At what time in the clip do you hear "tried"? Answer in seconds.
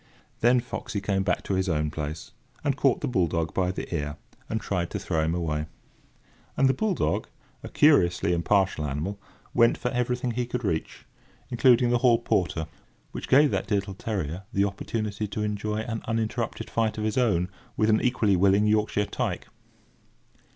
4.59-4.89